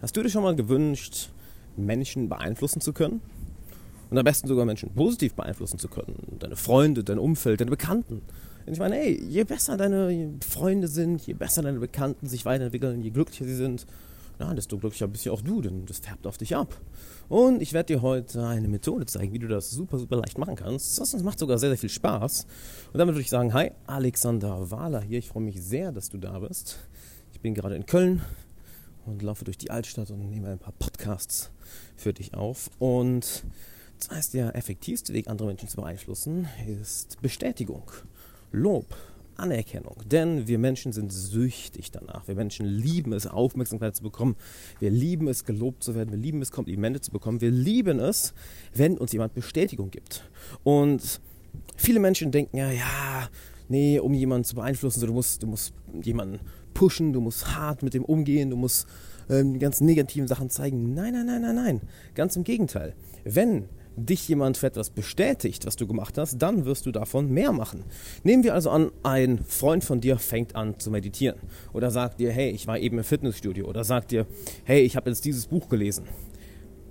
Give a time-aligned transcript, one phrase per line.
[0.00, 1.30] Hast du dir schon mal gewünscht,
[1.76, 3.20] Menschen beeinflussen zu können?
[4.10, 6.36] Und am besten sogar Menschen positiv beeinflussen zu können?
[6.38, 8.22] Deine Freunde, dein Umfeld, deine Bekannten.
[8.64, 13.02] Und ich meine, hey, je besser deine Freunde sind, je besser deine Bekannten sich weiterentwickeln,
[13.02, 13.86] je glücklicher sie sind,
[14.38, 16.80] ja, desto glücklicher bist ja auch du, denn das färbt auf dich ab.
[17.28, 20.54] Und ich werde dir heute eine Methode zeigen, wie du das super, super leicht machen
[20.54, 21.00] kannst.
[21.00, 22.46] Das macht sogar sehr, sehr viel Spaß.
[22.92, 25.18] Und damit würde ich sagen, hi, Alexander Wahler hier.
[25.18, 26.78] Ich freue mich sehr, dass du da bist.
[27.32, 28.22] Ich bin gerade in Köln
[29.08, 31.50] und laufe durch die Altstadt und nehme ein paar Podcasts
[31.96, 32.70] für dich auf.
[32.78, 33.44] Und
[33.98, 37.90] das heißt, der effektivste Weg, andere Menschen zu beeinflussen, ist Bestätigung,
[38.52, 38.86] Lob,
[39.36, 39.96] Anerkennung.
[40.04, 42.28] Denn wir Menschen sind süchtig danach.
[42.28, 44.36] Wir Menschen lieben es, Aufmerksamkeit zu bekommen.
[44.80, 46.10] Wir lieben es, gelobt zu werden.
[46.10, 47.40] Wir lieben es, Komplimente zu bekommen.
[47.40, 48.34] Wir lieben es,
[48.74, 50.28] wenn uns jemand Bestätigung gibt.
[50.64, 51.20] Und
[51.76, 53.28] viele Menschen denken ja, ja,
[53.68, 56.40] nee, um jemanden zu beeinflussen, so, du musst, du musst jemanden
[56.74, 58.86] pushen, du musst hart mit dem umgehen, du musst
[59.28, 60.94] ähm, die ganzen negativen Sachen zeigen.
[60.94, 61.80] Nein, nein, nein, nein, nein.
[62.14, 62.94] Ganz im Gegenteil.
[63.24, 63.64] Wenn
[63.96, 67.84] dich jemand für etwas bestätigt, was du gemacht hast, dann wirst du davon mehr machen.
[68.22, 71.36] Nehmen wir also an, ein Freund von dir fängt an zu meditieren
[71.72, 74.26] oder sagt dir, hey, ich war eben im Fitnessstudio oder sagt dir,
[74.64, 76.04] hey, ich habe jetzt dieses Buch gelesen.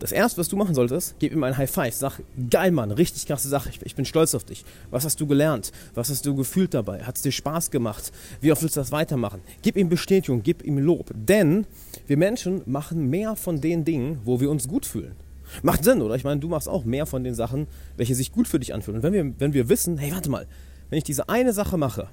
[0.00, 1.94] Das erste, was du machen solltest, gib ihm ein High Five.
[1.94, 3.68] Sag, geil, Mann, richtig krasse Sache.
[3.68, 4.64] Ich, ich bin stolz auf dich.
[4.90, 5.72] Was hast du gelernt?
[5.94, 7.02] Was hast du gefühlt dabei?
[7.02, 8.10] Hat es dir Spaß gemacht?
[8.40, 9.42] Wie oft willst du das weitermachen?
[9.60, 11.10] Gib ihm Bestätigung, gib ihm Lob.
[11.14, 11.66] Denn
[12.06, 15.16] wir Menschen machen mehr von den Dingen, wo wir uns gut fühlen.
[15.62, 16.14] Macht Sinn, oder?
[16.14, 17.66] Ich meine, du machst auch mehr von den Sachen,
[17.98, 18.96] welche sich gut für dich anfühlen.
[18.96, 20.46] Und wenn wir, wenn wir wissen, hey, warte mal,
[20.88, 22.08] wenn ich diese eine Sache mache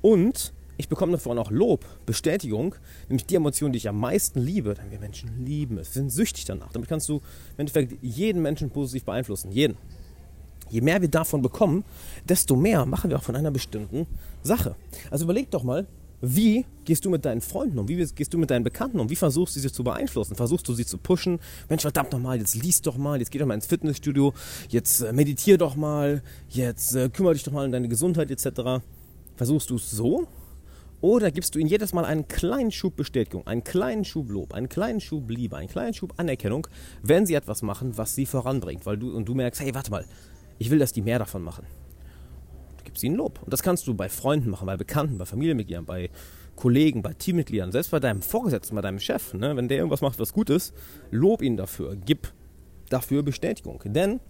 [0.00, 2.74] und ich bekomme davon auch Lob, Bestätigung,
[3.08, 6.10] nämlich die Emotion, die ich am meisten liebe, denn wir Menschen lieben es, wir sind
[6.10, 6.72] süchtig danach.
[6.72, 9.76] Damit kannst du im Endeffekt jeden Menschen positiv beeinflussen, jeden.
[10.70, 11.84] Je mehr wir davon bekommen,
[12.28, 14.06] desto mehr machen wir auch von einer bestimmten
[14.42, 14.74] Sache.
[15.10, 15.86] Also überleg doch mal,
[16.20, 17.88] wie gehst du mit deinen Freunden um?
[17.88, 19.08] Wie gehst du mit deinen Bekannten um?
[19.10, 20.34] Wie versuchst du sie zu beeinflussen?
[20.34, 21.38] Versuchst du sie zu pushen?
[21.68, 24.32] Mensch, verdammt nochmal, jetzt liest doch mal, jetzt geh doch mal ins Fitnessstudio,
[24.68, 28.82] jetzt äh, meditier doch mal, jetzt äh, kümmere dich doch mal um deine Gesundheit etc.
[29.36, 30.26] Versuchst du es so?
[31.02, 34.68] Oder gibst du ihnen jedes Mal einen kleinen Schub Bestätigung, einen kleinen Schub Lob, einen
[34.68, 36.68] kleinen Schub Liebe, einen kleinen Schub Anerkennung,
[37.02, 40.04] wenn sie etwas machen, was sie voranbringt, weil du und du merkst, hey, warte mal,
[40.58, 41.66] ich will, dass die mehr davon machen.
[42.78, 43.42] Du gibst ihnen Lob.
[43.42, 46.08] Und das kannst du bei Freunden machen, bei Bekannten, bei Familienmitgliedern, bei
[46.54, 49.34] Kollegen, bei Teammitgliedern, selbst bei deinem Vorgesetzten, bei deinem Chef.
[49.34, 49.56] Ne?
[49.56, 50.72] Wenn der irgendwas macht, was gut ist,
[51.10, 52.32] lob ihn dafür, gib
[52.90, 53.80] dafür Bestätigung.
[53.84, 54.20] Denn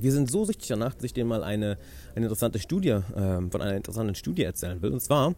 [0.00, 1.78] wir sind so süchtig danach, dass ich dir mal eine,
[2.14, 3.02] eine interessante Studie, äh,
[3.50, 4.92] von einer interessanten Studie erzählen will.
[4.92, 5.34] Und zwar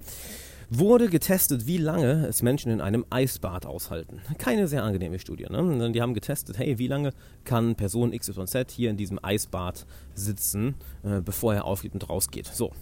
[0.70, 4.20] wurde getestet, wie lange es Menschen in einem Eisbad aushalten.
[4.38, 5.46] Keine sehr angenehme Studie.
[5.50, 5.92] Ne?
[5.92, 7.12] Die haben getestet, hey, wie lange
[7.44, 9.84] kann Person XYZ hier in diesem Eisbad
[10.14, 12.46] sitzen, äh, bevor er aufgeht und rausgeht.
[12.46, 12.68] So.
[12.68, 12.74] Und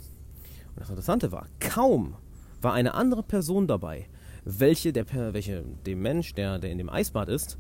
[0.77, 2.15] das Interessante war, kaum
[2.63, 4.07] war eine andere Person dabei,
[4.45, 7.59] welche, der, welche dem Mensch, der, der in dem Eisbad ist,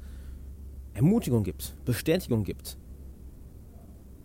[0.94, 2.76] Ermutigung gibt, Bestätigung gibt,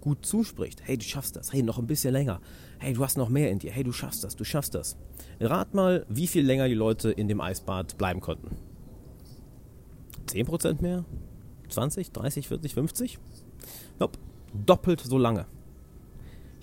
[0.06, 2.40] gut zuspricht, hey, du schaffst das, hey, noch ein bisschen länger,
[2.78, 4.98] hey, du hast noch mehr in dir, hey, du schaffst das, du schaffst das.
[5.40, 8.56] Rat mal, wie viel länger die Leute in dem Eisbad bleiben konnten.
[10.28, 11.06] 10% mehr?
[11.70, 13.20] 20, 30, 40, 50?
[14.00, 14.20] Nope,
[14.54, 15.48] doppelt so lange.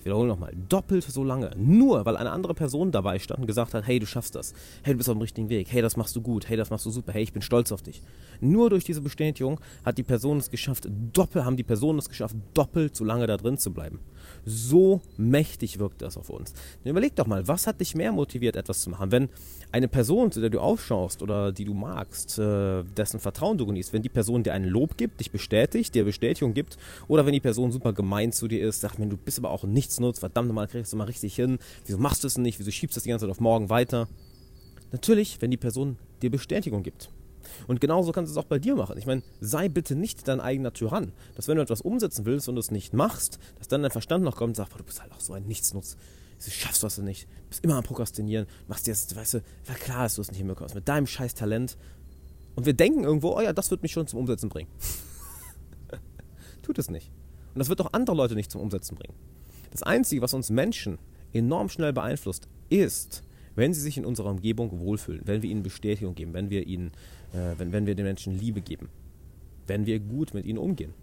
[0.03, 1.53] Ich wiederhole nochmal, doppelt so lange.
[1.57, 4.53] Nur weil eine andere Person dabei stand und gesagt hat, hey, du schaffst das.
[4.83, 5.69] Hey, du bist auf dem richtigen Weg.
[5.71, 6.49] Hey, das machst du gut.
[6.49, 7.13] Hey, das machst du super.
[7.13, 8.03] Hey, ich bin stolz auf dich.
[8.41, 12.35] Nur durch diese Bestätigung hat die Person es geschafft, doppelt, haben die Personen es geschafft,
[12.53, 14.01] doppelt so lange da drin zu bleiben.
[14.45, 16.53] So mächtig wirkt das auf uns.
[16.83, 19.13] Dann überleg doch mal, was hat dich mehr motiviert, etwas zu machen?
[19.13, 19.29] Wenn
[19.71, 23.93] eine Person, zu der du aufschaust oder die du magst, äh, dessen Vertrauen du genießt,
[23.93, 26.77] wenn die Person dir ein Lob gibt, dich bestätigt, dir Bestätigung gibt,
[27.07, 29.63] oder wenn die Person super gemein zu dir ist, sagt mir, du bist aber auch
[29.65, 32.71] nichts nutzt, verdammt nochmal, kriegst du mal richtig hin, wieso machst du es nicht, wieso
[32.71, 34.09] schiebst du es die ganze Zeit auf morgen weiter?
[34.93, 37.11] Natürlich, wenn die Person dir Bestätigung gibt.
[37.67, 38.99] Und genauso kannst du es auch bei dir machen.
[38.99, 41.13] Ich meine, sei bitte nicht dein eigener Tyrann.
[41.35, 44.37] Dass wenn du etwas umsetzen willst und es nicht machst, dass dann dein Verstand noch
[44.37, 45.97] kommt und sagt, du bist halt auch so ein Nichtsnutz.
[46.45, 47.25] Du schaffst was du nicht.
[47.25, 48.47] Du bist immer am Prokrastinieren.
[48.67, 50.75] Machst dir jetzt, weißt du, war klar, dass du es nicht hinbekommst.
[50.75, 51.77] Mit deinem scheiß Talent.
[52.55, 54.69] Und wir denken irgendwo, oh ja, das wird mich schon zum Umsetzen bringen.
[56.63, 57.11] Tut es nicht.
[57.55, 59.15] Und das wird auch andere Leute nicht zum Umsetzen bringen.
[59.73, 60.99] Das Einzige, was uns Menschen
[61.33, 63.25] enorm schnell beeinflusst, ist,
[63.55, 66.93] wenn sie sich in unserer Umgebung wohlfühlen, wenn wir ihnen Bestätigung geben, wenn wir ihnen,
[67.33, 68.89] äh, wenn, wenn wir den Menschen Liebe geben,
[69.67, 70.95] wenn wir gut mit ihnen umgehen.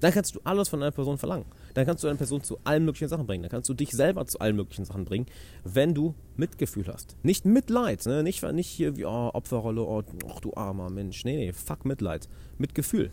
[0.00, 1.46] Dann kannst du alles von einer Person verlangen.
[1.72, 3.42] Dann kannst du eine Person zu allen möglichen Sachen bringen.
[3.42, 5.26] Dann kannst du dich selber zu allen möglichen Sachen bringen,
[5.62, 7.16] wenn du Mitgefühl hast.
[7.22, 8.22] Nicht Mitleid, ne?
[8.22, 11.24] nicht, nicht hier wie oh, Opferrolle, oh, oh, du armer Mensch.
[11.24, 12.28] Nee, nee, fuck Mitleid.
[12.58, 13.12] Mitgefühl.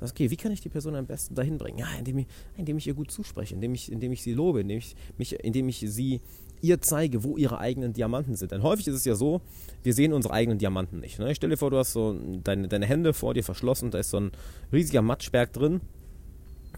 [0.00, 1.78] Okay, wie kann ich die Person am besten dahin bringen?
[1.78, 2.26] Ja, indem ich,
[2.56, 5.68] indem ich ihr gut zuspreche, indem ich, indem ich sie lobe, indem ich, mich, indem
[5.68, 6.20] ich sie
[6.60, 8.52] ihr zeige, wo ihre eigenen Diamanten sind.
[8.52, 9.40] Denn häufig ist es ja so,
[9.82, 11.18] wir sehen unsere eigenen Diamanten nicht.
[11.18, 11.34] Ne?
[11.34, 14.18] Stell dir vor, du hast so deine, deine Hände vor dir verschlossen, da ist so
[14.18, 14.32] ein
[14.72, 15.80] riesiger Matschberg drin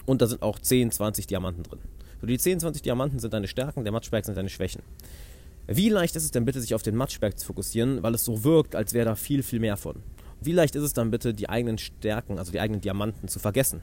[0.06, 1.81] und da sind auch 10, 20 Diamanten drin.
[2.21, 4.82] So, die 10, 20 Diamanten sind deine Stärken, der Matschberg sind deine Schwächen.
[5.67, 8.43] Wie leicht ist es denn bitte, sich auf den Matschberg zu fokussieren, weil es so
[8.43, 9.97] wirkt, als wäre da viel, viel mehr von?
[10.40, 13.81] Wie leicht ist es dann bitte, die eigenen Stärken, also die eigenen Diamanten zu vergessen?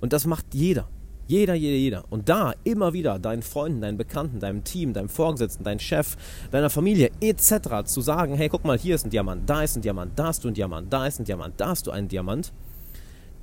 [0.00, 0.88] Und das macht jeder.
[1.28, 2.04] Jeder, jeder, jeder.
[2.10, 6.16] Und da immer wieder deinen Freunden, deinen Bekannten, deinem Team, deinem Vorgesetzten, deinem Chef,
[6.50, 7.84] deiner Familie etc.
[7.84, 10.44] zu sagen, hey, guck mal, hier ist ein Diamant, da ist ein Diamant, da hast
[10.44, 12.52] du ein Diamant, da ist ein Diamant, da hast du einen Diamant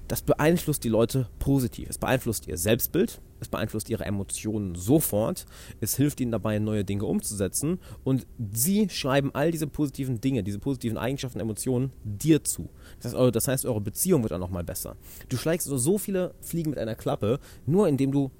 [0.09, 1.87] das beeinflusst die Leute positiv.
[1.87, 5.45] Es beeinflusst ihr Selbstbild, es beeinflusst ihre Emotionen sofort,
[5.81, 10.57] es hilft ihnen dabei, neue Dinge umzusetzen und sie schreiben all diese positiven Dinge, diese
[10.57, 12.69] positiven Eigenschaften, Emotionen dir zu.
[13.01, 14.97] Das heißt, das heißt eure Beziehung wird auch nochmal besser.
[15.29, 18.31] Du schlägst so, so viele Fliegen mit einer Klappe, nur indem du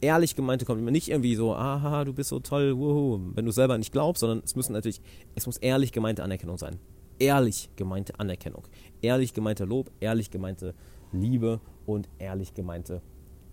[0.00, 3.76] ehrlich gemeinte Komplimente, nicht irgendwie so, aha, du bist so toll, wuhu, wenn du selber
[3.76, 5.02] nicht glaubst, sondern es müssen natürlich,
[5.34, 6.78] es muss ehrlich gemeinte Anerkennung sein.
[7.18, 8.66] Ehrlich gemeinte Anerkennung.
[9.02, 10.74] Ehrlich gemeinte Lob, ehrlich gemeinte
[11.12, 13.02] Liebe und ehrlich gemeinte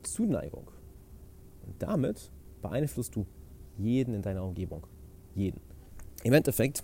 [0.03, 0.69] Zuneigung.
[1.65, 2.31] Und damit
[2.61, 3.25] beeinflusst du
[3.77, 4.85] jeden in deiner Umgebung.
[5.33, 5.59] Jeden.
[6.23, 6.83] Im Endeffekt,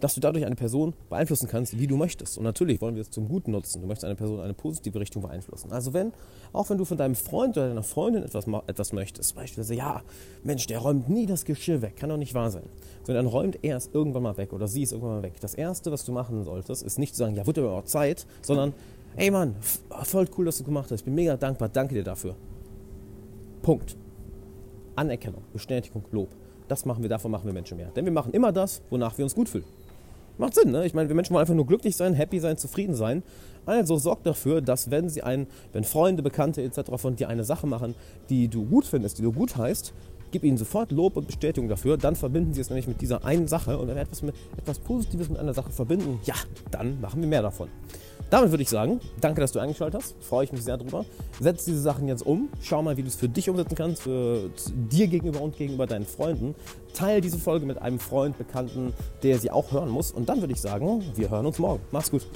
[0.00, 2.36] dass du dadurch eine Person beeinflussen kannst, wie du möchtest.
[2.36, 3.80] Und natürlich wollen wir es zum Guten nutzen.
[3.80, 5.72] Du möchtest eine Person in eine positive Richtung beeinflussen.
[5.72, 6.12] Also wenn,
[6.52, 10.02] auch wenn du von deinem Freund oder deiner Freundin etwas, etwas möchtest, beispielsweise, ja,
[10.44, 12.64] Mensch, der räumt nie das Geschirr weg, kann doch nicht wahr sein.
[13.04, 15.40] Sondern dann räumt er es irgendwann mal weg oder sie es irgendwann mal weg.
[15.40, 18.26] Das Erste, was du machen solltest, ist nicht zu sagen, ja, wird aber auch Zeit,
[18.42, 18.74] sondern
[19.18, 19.56] Ey Mann,
[20.02, 21.00] voll cool, dass du gemacht hast.
[21.00, 21.70] Ich bin mega dankbar.
[21.70, 22.36] Danke dir dafür.
[23.62, 23.96] Punkt.
[24.94, 26.28] Anerkennung, Bestätigung, Lob.
[26.68, 27.90] Das machen wir, davon machen wir Menschen mehr.
[27.96, 29.64] Denn wir machen immer das, wonach wir uns gut fühlen.
[30.36, 30.84] Macht Sinn, ne?
[30.84, 33.22] Ich meine, wir Menschen wollen einfach nur glücklich sein, happy sein, zufrieden sein.
[33.64, 36.92] Also sorgt dafür, dass wenn sie ein, wenn Freunde, Bekannte etc.
[36.96, 37.94] von dir eine Sache machen,
[38.28, 39.94] die du gut findest, die du gut heißt,
[40.30, 41.96] gib ihnen sofort Lob und Bestätigung dafür.
[41.96, 43.78] Dann verbinden sie es nämlich mit dieser einen Sache.
[43.78, 46.34] Und wenn wir etwas, mit, etwas Positives mit einer Sache verbinden, ja,
[46.70, 47.68] dann machen wir mehr davon.
[48.28, 50.16] Damit würde ich sagen, danke, dass du eingeschaltet hast.
[50.20, 51.04] Freue ich mich sehr drüber.
[51.40, 52.48] Setz diese Sachen jetzt um.
[52.60, 56.06] Schau mal, wie du es für dich umsetzen kannst, für dir gegenüber und gegenüber deinen
[56.06, 56.56] Freunden.
[56.92, 58.92] Teil diese Folge mit einem Freund, Bekannten,
[59.22, 60.10] der sie auch hören muss.
[60.10, 61.82] Und dann würde ich sagen, wir hören uns morgen.
[61.92, 62.26] Mach's gut.